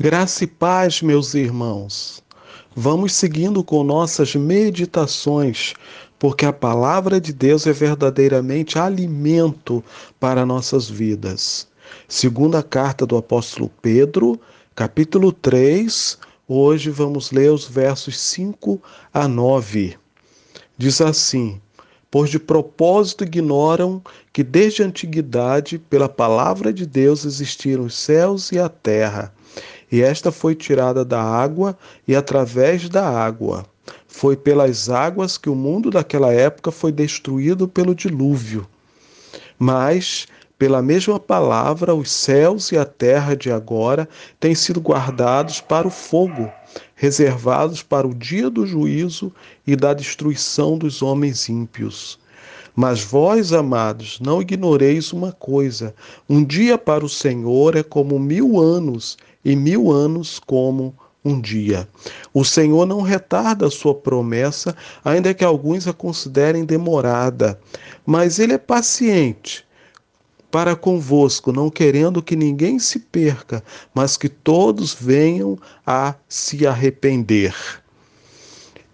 Graça 0.00 0.44
e 0.44 0.46
paz, 0.46 1.02
meus 1.02 1.34
irmãos. 1.34 2.22
Vamos 2.72 3.12
seguindo 3.14 3.64
com 3.64 3.82
nossas 3.82 4.32
meditações, 4.36 5.74
porque 6.20 6.46
a 6.46 6.52
palavra 6.52 7.20
de 7.20 7.32
Deus 7.32 7.66
é 7.66 7.72
verdadeiramente 7.72 8.78
alimento 8.78 9.82
para 10.20 10.46
nossas 10.46 10.88
vidas. 10.88 11.66
Segunda 12.06 12.62
carta 12.62 13.04
do 13.04 13.16
apóstolo 13.16 13.68
Pedro, 13.82 14.40
capítulo 14.72 15.32
3, 15.32 16.16
hoje 16.46 16.90
vamos 16.90 17.32
ler 17.32 17.50
os 17.50 17.66
versos 17.66 18.20
5 18.20 18.80
a 19.12 19.26
9. 19.26 19.96
Diz 20.76 21.00
assim: 21.00 21.60
Pois 22.08 22.30
de 22.30 22.38
propósito 22.38 23.24
ignoram 23.24 24.00
que 24.32 24.44
desde 24.44 24.80
a 24.80 24.86
antiguidade, 24.86 25.76
pela 25.76 26.08
palavra 26.08 26.72
de 26.72 26.86
Deus, 26.86 27.24
existiram 27.24 27.86
os 27.86 27.96
céus 27.96 28.52
e 28.52 28.60
a 28.60 28.68
terra 28.68 29.34
e 29.90 30.02
esta 30.02 30.30
foi 30.30 30.54
tirada 30.54 31.04
da 31.04 31.22
água 31.22 31.76
e 32.06 32.14
através 32.14 32.88
da 32.88 33.08
água. 33.08 33.64
Foi 34.06 34.36
pelas 34.36 34.90
águas 34.90 35.38
que 35.38 35.48
o 35.48 35.54
mundo 35.54 35.90
daquela 35.90 36.32
época 36.32 36.70
foi 36.70 36.92
destruído 36.92 37.66
pelo 37.66 37.94
dilúvio. 37.94 38.66
Mas, 39.58 40.26
pela 40.58 40.82
mesma 40.82 41.18
palavra, 41.18 41.94
os 41.94 42.10
céus 42.10 42.70
e 42.70 42.76
a 42.76 42.84
terra 42.84 43.34
de 43.34 43.50
agora 43.50 44.08
têm 44.38 44.54
sido 44.54 44.80
guardados 44.80 45.60
para 45.60 45.86
o 45.86 45.90
fogo, 45.90 46.50
reservados 46.94 47.82
para 47.82 48.06
o 48.06 48.14
dia 48.14 48.50
do 48.50 48.66
juízo 48.66 49.32
e 49.66 49.74
da 49.74 49.94
destruição 49.94 50.76
dos 50.76 51.00
homens 51.00 51.48
ímpios. 51.48 52.18
Mas 52.80 53.02
vós, 53.02 53.52
amados, 53.52 54.20
não 54.20 54.40
ignoreis 54.40 55.12
uma 55.12 55.32
coisa: 55.32 55.94
um 56.28 56.44
dia 56.44 56.78
para 56.78 57.04
o 57.04 57.08
Senhor 57.08 57.74
é 57.74 57.82
como 57.82 58.18
mil 58.20 58.60
anos, 58.60 59.16
e 59.44 59.54
mil 59.56 59.90
anos 59.90 60.38
como 60.38 60.94
um 61.24 61.40
dia. 61.40 61.88
O 62.32 62.44
Senhor 62.44 62.86
não 62.86 63.02
retarda 63.02 63.66
a 63.66 63.70
sua 63.70 63.94
promessa, 63.94 64.74
ainda 65.04 65.34
que 65.34 65.44
alguns 65.44 65.86
a 65.86 65.92
considerem 65.92 66.64
demorada, 66.64 67.60
mas 68.06 68.38
ele 68.38 68.52
é 68.52 68.58
paciente 68.58 69.66
para 70.50 70.74
convosco, 70.74 71.52
não 71.52 71.68
querendo 71.68 72.22
que 72.22 72.34
ninguém 72.34 72.78
se 72.78 72.98
perca, 72.98 73.62
mas 73.94 74.16
que 74.16 74.28
todos 74.28 74.94
venham 74.94 75.58
a 75.86 76.14
se 76.28 76.66
arrepender. 76.66 77.54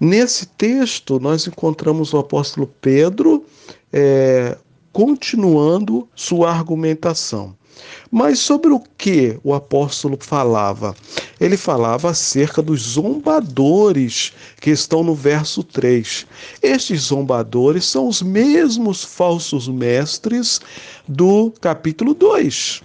Nesse 0.01 0.47
texto, 0.47 1.21
nós 1.21 1.47
encontramos 1.47 2.13
o 2.13 2.19
apóstolo 2.19 2.67
Pedro 2.81 3.45
é, 3.93 4.59
continuando 4.93 6.09
sua 6.15 6.51
argumentação. 6.51 7.57
Mas 8.11 8.39
sobre 8.39 8.73
o 8.73 8.81
que 8.97 9.39
o 9.43 9.55
apóstolo 9.55 10.17
falava? 10.21 10.95
Ele 11.41 11.57
falava 11.57 12.11
acerca 12.11 12.63
dos 12.63 12.81
zombadores 12.81 14.33
que 14.61 14.71
estão 14.71 15.03
no 15.03 15.15
verso 15.15 15.63
3. 15.65 16.27
Estes 16.63 17.03
zombadores 17.03 17.85
são 17.85 18.09
os 18.09 18.23
mesmos 18.23 19.03
falsos 19.03 19.69
mestres 19.69 20.61
do 21.09 21.53
capítulo 21.61 22.15
2. 22.15 22.83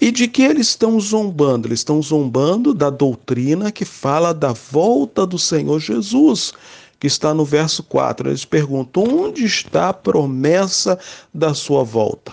E 0.00 0.10
de 0.10 0.26
que 0.26 0.42
eles 0.42 0.68
estão 0.68 0.98
zombando? 0.98 1.68
Eles 1.68 1.80
estão 1.80 2.02
zombando 2.02 2.72
da 2.72 2.90
doutrina 2.90 3.70
que 3.70 3.84
fala 3.84 4.32
da 4.32 4.52
volta 4.52 5.26
do 5.26 5.38
Senhor 5.38 5.78
Jesus, 5.78 6.52
que 6.98 7.06
está 7.06 7.34
no 7.34 7.44
verso 7.44 7.82
4. 7.82 8.30
Eles 8.30 8.44
perguntam: 8.44 9.04
onde 9.04 9.44
está 9.44 9.90
a 9.90 9.94
promessa 9.94 10.98
da 11.32 11.54
sua 11.54 11.84
volta? 11.84 12.32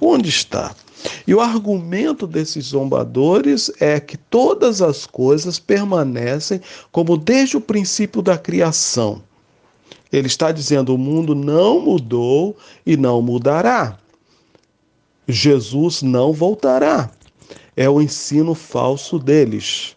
Onde 0.00 0.28
está? 0.28 0.74
E 1.26 1.34
o 1.34 1.40
argumento 1.40 2.26
desses 2.26 2.66
zombadores 2.66 3.70
é 3.80 4.00
que 4.00 4.16
todas 4.16 4.82
as 4.82 5.06
coisas 5.06 5.58
permanecem 5.58 6.60
como 6.90 7.16
desde 7.16 7.56
o 7.56 7.60
princípio 7.60 8.20
da 8.20 8.36
criação. 8.36 9.22
Ele 10.12 10.26
está 10.26 10.50
dizendo: 10.50 10.94
o 10.94 10.98
mundo 10.98 11.34
não 11.34 11.80
mudou 11.80 12.56
e 12.84 12.96
não 12.96 13.20
mudará. 13.22 13.98
Jesus 15.26 16.02
não 16.02 16.32
voltará. 16.32 17.10
É 17.76 17.88
o 17.88 18.00
ensino 18.00 18.54
falso 18.54 19.18
deles. 19.18 19.94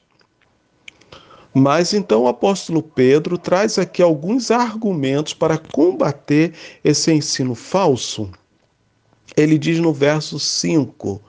Mas 1.53 1.93
então 1.93 2.23
o 2.23 2.27
apóstolo 2.27 2.81
Pedro 2.81 3.37
traz 3.37 3.77
aqui 3.77 4.01
alguns 4.01 4.51
argumentos 4.51 5.33
para 5.33 5.57
combater 5.57 6.53
esse 6.83 7.11
ensino 7.11 7.55
falso. 7.55 8.29
Ele 9.35 9.57
diz 9.57 9.79
no 9.79 9.93
verso 9.93 10.39
5: 10.39 11.21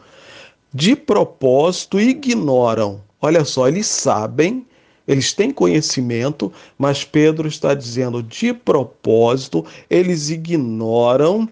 de 0.72 0.96
propósito 0.96 2.00
ignoram. 2.00 3.02
Olha 3.20 3.44
só, 3.44 3.68
eles 3.68 3.86
sabem, 3.86 4.66
eles 5.06 5.32
têm 5.32 5.50
conhecimento, 5.50 6.52
mas 6.78 7.04
Pedro 7.04 7.46
está 7.46 7.74
dizendo 7.74 8.22
de 8.22 8.52
propósito, 8.52 9.64
eles 9.88 10.30
ignoram 10.30 11.48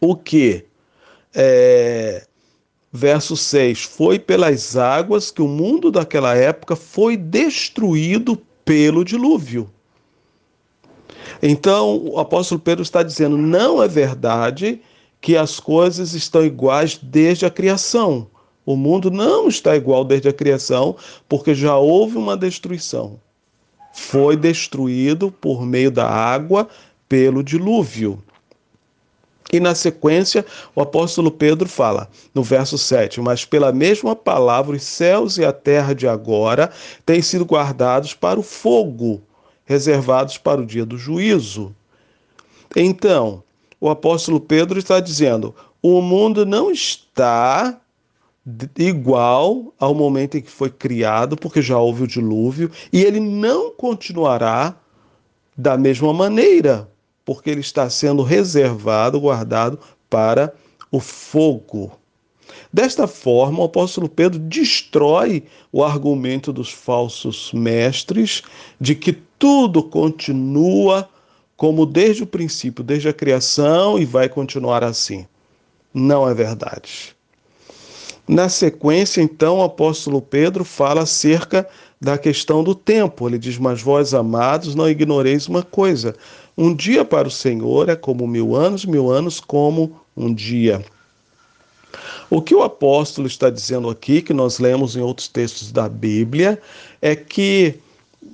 o 0.00 0.14
que? 0.14 0.64
É, 1.34 2.26
verso 2.92 3.36
6: 3.36 3.82
Foi 3.82 4.18
pelas 4.18 4.76
águas 4.76 5.30
que 5.30 5.42
o 5.42 5.48
mundo 5.48 5.90
daquela 5.90 6.34
época 6.34 6.76
foi 6.76 7.16
destruído 7.16 8.40
pelo 8.64 9.04
dilúvio. 9.04 9.68
Então, 11.42 11.98
o 12.06 12.18
apóstolo 12.18 12.60
Pedro 12.60 12.82
está 12.82 13.02
dizendo: 13.02 13.36
não 13.36 13.82
é 13.82 13.88
verdade 13.88 14.80
que 15.24 15.38
as 15.38 15.58
coisas 15.58 16.12
estão 16.12 16.44
iguais 16.44 17.00
desde 17.02 17.46
a 17.46 17.50
criação. 17.50 18.26
O 18.66 18.76
mundo 18.76 19.10
não 19.10 19.48
está 19.48 19.74
igual 19.74 20.04
desde 20.04 20.28
a 20.28 20.34
criação, 20.34 20.96
porque 21.26 21.54
já 21.54 21.78
houve 21.78 22.18
uma 22.18 22.36
destruição. 22.36 23.18
Foi 23.94 24.36
destruído 24.36 25.30
por 25.30 25.64
meio 25.64 25.90
da 25.90 26.06
água 26.06 26.68
pelo 27.08 27.42
dilúvio. 27.42 28.22
E 29.50 29.58
na 29.58 29.74
sequência, 29.74 30.44
o 30.74 30.82
apóstolo 30.82 31.30
Pedro 31.30 31.70
fala, 31.70 32.10
no 32.34 32.42
verso 32.42 32.76
7, 32.76 33.18
mas 33.22 33.46
pela 33.46 33.72
mesma 33.72 34.14
palavra, 34.14 34.76
os 34.76 34.82
céus 34.82 35.38
e 35.38 35.44
a 35.44 35.54
terra 35.54 35.94
de 35.94 36.06
agora 36.06 36.70
têm 37.06 37.22
sido 37.22 37.46
guardados 37.46 38.12
para 38.12 38.38
o 38.38 38.42
fogo, 38.42 39.22
reservados 39.64 40.36
para 40.36 40.60
o 40.60 40.66
dia 40.66 40.84
do 40.84 40.98
juízo. 40.98 41.74
Então, 42.76 43.42
o 43.80 43.88
apóstolo 43.88 44.40
Pedro 44.40 44.78
está 44.78 45.00
dizendo: 45.00 45.54
o 45.82 46.00
mundo 46.00 46.46
não 46.46 46.70
está 46.70 47.80
igual 48.78 49.72
ao 49.78 49.94
momento 49.94 50.36
em 50.36 50.42
que 50.42 50.50
foi 50.50 50.70
criado, 50.70 51.36
porque 51.36 51.62
já 51.62 51.78
houve 51.78 52.02
o 52.02 52.06
dilúvio, 52.06 52.70
e 52.92 53.02
ele 53.02 53.20
não 53.20 53.70
continuará 53.70 54.76
da 55.56 55.76
mesma 55.76 56.12
maneira, 56.12 56.88
porque 57.24 57.48
ele 57.48 57.60
está 57.60 57.88
sendo 57.88 58.22
reservado, 58.22 59.20
guardado 59.20 59.78
para 60.10 60.54
o 60.90 61.00
fogo. 61.00 61.92
Desta 62.72 63.06
forma, 63.06 63.60
o 63.60 63.64
apóstolo 63.64 64.08
Pedro 64.08 64.38
destrói 64.38 65.44
o 65.72 65.82
argumento 65.82 66.52
dos 66.52 66.70
falsos 66.70 67.52
mestres 67.52 68.42
de 68.80 68.94
que 68.94 69.12
tudo 69.38 69.82
continua 69.82 71.08
como 71.56 71.86
desde 71.86 72.22
o 72.22 72.26
princípio, 72.26 72.82
desde 72.82 73.08
a 73.08 73.12
criação 73.12 73.98
e 73.98 74.04
vai 74.04 74.28
continuar 74.28 74.82
assim. 74.82 75.26
Não 75.92 76.28
é 76.28 76.34
verdade. 76.34 77.14
Na 78.26 78.48
sequência, 78.48 79.20
então, 79.20 79.58
o 79.58 79.62
apóstolo 79.62 80.20
Pedro 80.20 80.64
fala 80.64 81.02
acerca 81.02 81.68
da 82.00 82.16
questão 82.16 82.64
do 82.64 82.74
tempo. 82.74 83.28
Ele 83.28 83.38
diz: 83.38 83.58
Mas 83.58 83.82
vós, 83.82 84.14
amados, 84.14 84.74
não 84.74 84.88
ignoreis 84.88 85.46
uma 85.46 85.62
coisa. 85.62 86.16
Um 86.56 86.74
dia 86.74 87.04
para 87.04 87.28
o 87.28 87.30
Senhor 87.30 87.88
é 87.88 87.96
como 87.96 88.26
mil 88.26 88.54
anos, 88.54 88.84
mil 88.84 89.10
anos 89.10 89.40
como 89.40 90.00
um 90.16 90.32
dia. 90.32 90.84
O 92.30 92.40
que 92.40 92.54
o 92.54 92.62
apóstolo 92.62 93.26
está 93.26 93.50
dizendo 93.50 93.90
aqui, 93.90 94.22
que 94.22 94.32
nós 94.32 94.58
lemos 94.58 94.96
em 94.96 95.00
outros 95.00 95.28
textos 95.28 95.70
da 95.70 95.88
Bíblia, 95.88 96.60
é 97.02 97.14
que 97.14 97.74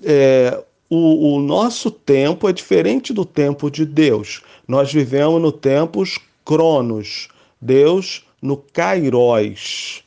é, 0.04 0.62
o, 0.90 1.36
o 1.36 1.40
nosso 1.40 1.88
tempo 1.88 2.48
é 2.48 2.52
diferente 2.52 3.12
do 3.12 3.24
tempo 3.24 3.70
de 3.70 3.86
Deus. 3.86 4.42
Nós 4.66 4.92
vivemos 4.92 5.40
no 5.40 5.52
tempos 5.52 6.18
cronos, 6.44 7.28
Deus 7.60 8.24
no 8.42 8.56
kairos. 8.56 10.02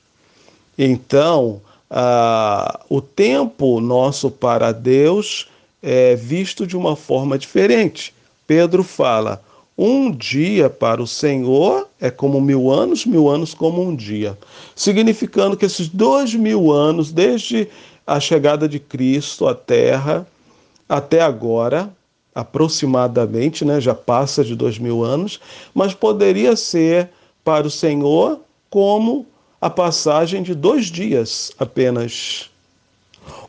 Então, 0.77 1.61
ah, 1.89 2.81
o 2.89 2.99
tempo 2.99 3.79
nosso 3.79 4.29
para 4.29 4.73
Deus 4.73 5.47
é 5.81 6.15
visto 6.15 6.67
de 6.67 6.75
uma 6.75 6.97
forma 6.97 7.37
diferente. 7.37 8.13
Pedro 8.45 8.83
fala: 8.83 9.41
um 9.77 10.11
dia 10.11 10.69
para 10.69 11.01
o 11.01 11.07
Senhor 11.07 11.87
é 12.01 12.11
como 12.11 12.41
mil 12.41 12.69
anos, 12.69 13.05
mil 13.05 13.29
anos 13.29 13.53
como 13.53 13.81
um 13.81 13.95
dia. 13.95 14.37
Significando 14.75 15.55
que 15.55 15.65
esses 15.65 15.87
dois 15.87 16.33
mil 16.33 16.71
anos, 16.71 17.11
desde 17.11 17.69
a 18.05 18.19
chegada 18.19 18.67
de 18.67 18.79
Cristo 18.79 19.47
à 19.47 19.55
Terra, 19.55 20.27
até 20.93 21.21
agora, 21.21 21.91
aproximadamente, 22.35 23.65
né, 23.65 23.81
já 23.81 23.95
passa 23.95 24.43
de 24.43 24.55
dois 24.55 24.77
mil 24.77 25.03
anos, 25.03 25.39
mas 25.73 25.91
poderia 25.91 26.55
ser 26.55 27.09
para 27.43 27.65
o 27.65 27.71
Senhor 27.71 28.39
como 28.69 29.25
a 29.59 29.71
passagem 29.71 30.43
de 30.43 30.53
dois 30.53 30.85
dias 30.85 31.51
apenas. 31.57 32.47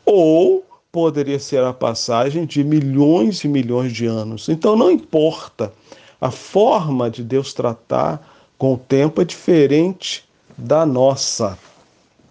Ou 0.03 0.65
poderia 0.91 1.37
ser 1.37 1.63
a 1.63 1.71
passagem 1.71 2.45
de 2.45 2.63
milhões 2.63 3.43
e 3.43 3.47
milhões 3.47 3.93
de 3.93 4.07
anos. 4.07 4.49
Então 4.49 4.75
não 4.75 4.89
importa. 4.89 5.71
A 6.19 6.31
forma 6.31 7.11
de 7.11 7.23
Deus 7.23 7.53
tratar 7.53 8.27
com 8.57 8.73
o 8.73 8.77
tempo 8.77 9.21
é 9.21 9.25
diferente 9.25 10.25
da 10.57 10.83
nossa. 10.83 11.59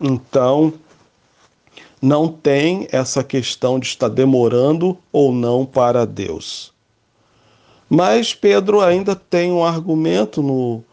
Então, 0.01 0.73
não 2.05 2.29
tem 2.29 2.87
essa 2.93 3.25
questão 3.25 3.79
de 3.79 3.87
estar 3.87 4.09
demorando 4.09 4.99
ou 5.11 5.33
não 5.33 5.65
para 5.65 6.05
Deus. 6.05 6.71
Mas 7.89 8.35
Pedro 8.35 8.83
ainda 8.83 9.17
tem 9.17 9.51
um 9.51 9.65
argumento 9.65 10.43
no 10.43 10.85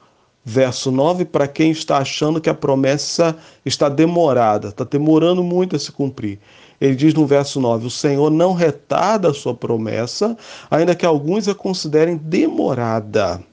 verso 0.44 0.90
9 0.90 1.26
para 1.26 1.50
quem 1.50 1.70
está 1.72 1.98
achando 1.98 2.40
que 2.40 2.50
a 2.50 2.54
promessa 2.54 3.36
está 3.66 3.90
demorada, 3.90 4.70
está 4.70 4.86
demorando 4.86 5.44
muito 5.44 5.76
a 5.76 5.80
se 5.80 5.92
cumprir. 5.92 6.40
Ele 6.80 6.96
diz 6.96 7.14
no 7.14 7.28
verso 7.28 7.60
9: 7.60 7.88
O 7.88 7.92
Senhor 7.92 8.32
não 8.32 8.54
retarda 8.54 9.32
a 9.32 9.34
sua 9.34 9.54
promessa, 9.54 10.38
ainda 10.70 10.96
que 10.96 11.06
alguns 11.06 11.46
a 11.46 11.54
considerem 11.54 12.16
demorada, 12.16 13.44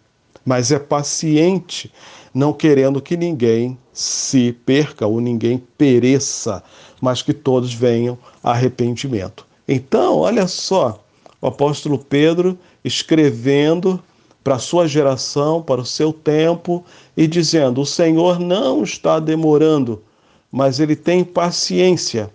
mas 0.44 0.72
é 0.72 0.78
paciente, 0.78 1.92
não 2.32 2.52
querendo 2.52 3.00
que 3.00 3.16
ninguém 3.16 3.78
se 3.92 4.52
perca 4.64 5.06
ou 5.06 5.20
ninguém 5.20 5.62
pereça, 5.76 6.62
mas 7.00 7.22
que 7.22 7.32
todos 7.32 7.74
venham 7.74 8.18
a 8.42 8.52
arrependimento. 8.52 9.46
Então, 9.66 10.18
olha 10.18 10.46
só, 10.46 11.02
o 11.40 11.46
apóstolo 11.46 11.98
Pedro 11.98 12.58
escrevendo 12.84 14.02
para 14.42 14.54
a 14.54 14.58
sua 14.58 14.88
geração, 14.88 15.60
para 15.60 15.80
o 15.80 15.84
seu 15.84 16.12
tempo, 16.12 16.84
e 17.16 17.26
dizendo: 17.26 17.80
O 17.80 17.86
Senhor 17.86 18.38
não 18.38 18.82
está 18.82 19.20
demorando, 19.20 20.02
mas 20.50 20.80
ele 20.80 20.96
tem 20.96 21.22
paciência 21.22 22.30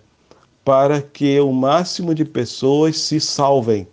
para 0.64 1.02
que 1.02 1.38
o 1.40 1.52
máximo 1.52 2.14
de 2.14 2.24
pessoas 2.24 2.98
se 2.98 3.20
salvem, 3.20 3.86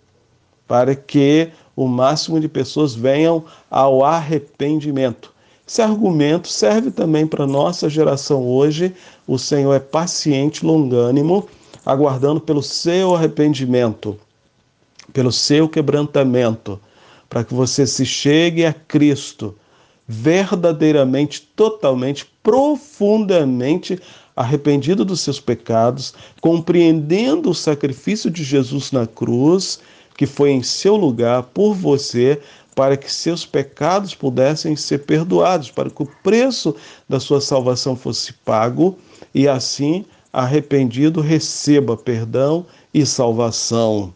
para 0.66 0.94
que 0.94 1.50
o 1.74 1.86
máximo 1.86 2.40
de 2.40 2.48
pessoas 2.48 2.94
venham 2.94 3.44
ao 3.70 4.04
arrependimento. 4.04 5.32
Esse 5.66 5.80
argumento 5.80 6.48
serve 6.48 6.90
também 6.90 7.26
para 7.26 7.46
nossa 7.46 7.88
geração 7.88 8.46
hoje. 8.46 8.94
O 9.26 9.38
Senhor 9.38 9.72
é 9.74 9.80
paciente, 9.80 10.66
longânimo, 10.66 11.48
aguardando 11.86 12.40
pelo 12.40 12.62
seu 12.62 13.14
arrependimento, 13.14 14.18
pelo 15.12 15.32
seu 15.32 15.68
quebrantamento 15.68 16.78
para 17.32 17.42
que 17.42 17.54
você 17.54 17.86
se 17.86 18.04
chegue 18.04 18.66
a 18.66 18.74
Cristo 18.74 19.56
verdadeiramente, 20.06 21.40
totalmente, 21.56 22.30
profundamente 22.42 23.98
arrependido 24.36 25.02
dos 25.02 25.22
seus 25.22 25.40
pecados, 25.40 26.12
compreendendo 26.42 27.48
o 27.48 27.54
sacrifício 27.54 28.30
de 28.30 28.44
Jesus 28.44 28.92
na 28.92 29.06
cruz, 29.06 29.80
que 30.16 30.26
foi 30.26 30.50
em 30.50 30.62
seu 30.62 30.96
lugar 30.96 31.42
por 31.44 31.74
você, 31.74 32.40
para 32.74 32.96
que 32.96 33.12
seus 33.12 33.44
pecados 33.44 34.14
pudessem 34.14 34.74
ser 34.76 34.98
perdoados, 34.98 35.70
para 35.70 35.90
que 35.90 36.02
o 36.02 36.08
preço 36.22 36.74
da 37.08 37.20
sua 37.20 37.40
salvação 37.40 37.94
fosse 37.94 38.32
pago 38.32 38.98
e 39.34 39.46
assim 39.46 40.04
arrependido 40.32 41.20
receba 41.20 41.96
perdão 41.96 42.64
e 42.94 43.04
salvação. 43.04 44.14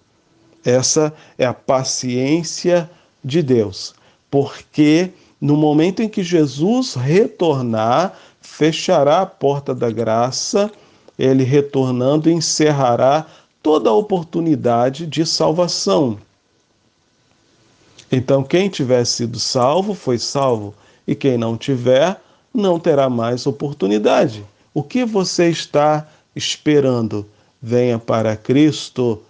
Essa 0.64 1.12
é 1.38 1.44
a 1.44 1.52
paciência 1.52 2.90
de 3.22 3.42
Deus, 3.42 3.94
porque 4.30 5.10
no 5.40 5.56
momento 5.56 6.02
em 6.02 6.08
que 6.08 6.22
Jesus 6.22 6.94
retornar, 6.94 8.14
fechará 8.40 9.20
a 9.20 9.26
porta 9.26 9.74
da 9.74 9.90
graça, 9.90 10.70
ele 11.18 11.44
retornando 11.44 12.30
encerrará 12.30 13.26
toda 13.66 13.90
a 13.90 13.92
oportunidade 13.92 15.08
de 15.08 15.26
salvação. 15.26 16.18
Então, 18.12 18.44
quem 18.44 18.68
tiver 18.68 19.04
sido 19.04 19.40
salvo, 19.40 19.92
foi 19.92 20.18
salvo, 20.18 20.72
e 21.04 21.16
quem 21.16 21.36
não 21.36 21.56
tiver, 21.56 22.22
não 22.54 22.78
terá 22.78 23.10
mais 23.10 23.44
oportunidade. 23.44 24.44
O 24.72 24.84
que 24.84 25.04
você 25.04 25.48
está 25.50 26.06
esperando? 26.36 27.26
Venha 27.60 27.98
para 27.98 28.36
Cristo. 28.36 29.20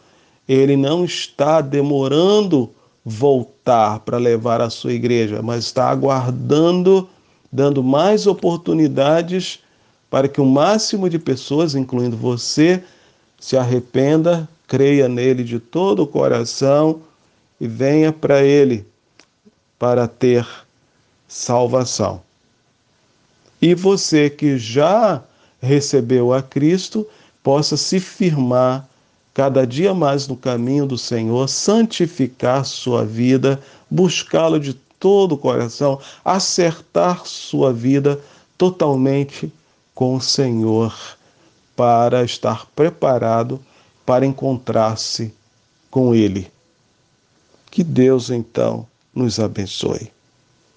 Ele 0.46 0.76
não 0.76 1.06
está 1.06 1.62
demorando 1.62 2.70
voltar 3.02 4.00
para 4.00 4.18
levar 4.18 4.60
a 4.60 4.68
sua 4.68 4.92
igreja, 4.92 5.40
mas 5.40 5.64
está 5.64 5.88
aguardando, 5.88 7.08
dando 7.50 7.82
mais 7.82 8.26
oportunidades 8.26 9.60
para 10.10 10.28
que 10.28 10.42
o 10.42 10.44
máximo 10.44 11.08
de 11.08 11.18
pessoas, 11.18 11.74
incluindo 11.74 12.18
você, 12.18 12.84
se 13.38 13.56
arrependa, 13.56 14.48
creia 14.66 15.08
nele 15.08 15.44
de 15.44 15.58
todo 15.58 16.02
o 16.02 16.06
coração 16.06 17.00
e 17.60 17.66
venha 17.66 18.12
para 18.12 18.42
ele 18.42 18.86
para 19.78 20.08
ter 20.08 20.46
salvação. 21.28 22.22
E 23.60 23.74
você 23.74 24.28
que 24.28 24.58
já 24.58 25.22
recebeu 25.60 26.32
a 26.32 26.42
Cristo, 26.42 27.06
possa 27.42 27.76
se 27.76 28.00
firmar 28.00 28.88
cada 29.32 29.66
dia 29.66 29.94
mais 29.94 30.26
no 30.26 30.36
caminho 30.36 30.86
do 30.86 30.96
Senhor, 30.96 31.48
santificar 31.48 32.64
sua 32.64 33.04
vida, 33.04 33.60
buscá-lo 33.90 34.58
de 34.58 34.74
todo 34.98 35.32
o 35.32 35.38
coração, 35.38 36.00
acertar 36.24 37.26
sua 37.26 37.72
vida 37.72 38.18
totalmente 38.56 39.52
com 39.94 40.16
o 40.16 40.20
Senhor, 40.20 40.94
para 41.76 42.24
estar 42.24 42.66
preparado 42.74 43.60
para 44.04 44.24
encontrar-se 44.24 45.32
com 45.90 46.14
Ele. 46.14 46.50
Que 47.70 47.84
Deus 47.84 48.30
então 48.30 48.86
nos 49.14 49.38
abençoe. 49.38 50.15